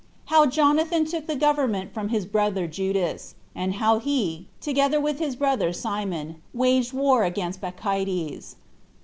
How 0.33 0.47
Jonathan 0.47 1.05
Took 1.05 1.27
The 1.27 1.35
Government 1.35 1.91
After 1.95 2.07
His 2.07 2.25
Brother 2.25 2.65
Judas; 2.65 3.35
And 3.53 3.75
How 3.75 3.99
He, 3.99 4.47
Together 4.59 4.99
With 4.99 5.19
His 5.19 5.35
Brother 5.35 5.71
Simon, 5.73 6.41
Waged 6.55 6.91
War 6.91 7.23
Against 7.23 7.61
Bacchides. 7.61 8.55